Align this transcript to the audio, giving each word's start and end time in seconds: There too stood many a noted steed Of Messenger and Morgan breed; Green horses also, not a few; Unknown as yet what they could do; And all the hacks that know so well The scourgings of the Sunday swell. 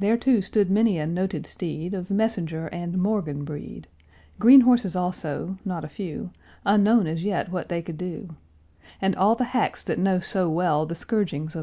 There 0.00 0.16
too 0.16 0.42
stood 0.42 0.68
many 0.68 0.98
a 0.98 1.06
noted 1.06 1.46
steed 1.46 1.94
Of 1.94 2.10
Messenger 2.10 2.66
and 2.72 2.98
Morgan 3.00 3.44
breed; 3.44 3.86
Green 4.40 4.62
horses 4.62 4.96
also, 4.96 5.58
not 5.64 5.84
a 5.84 5.88
few; 5.88 6.30
Unknown 6.66 7.06
as 7.06 7.22
yet 7.22 7.52
what 7.52 7.68
they 7.68 7.80
could 7.80 7.96
do; 7.98 8.34
And 9.00 9.14
all 9.14 9.36
the 9.36 9.44
hacks 9.54 9.84
that 9.84 9.96
know 10.00 10.18
so 10.18 10.50
well 10.50 10.86
The 10.86 10.96
scourgings 10.96 11.22
of 11.22 11.28
the 11.28 11.52
Sunday 11.52 11.52
swell. 11.52 11.62